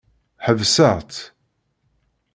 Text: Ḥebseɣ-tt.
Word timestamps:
Ḥebseɣ-tt. 0.45 1.19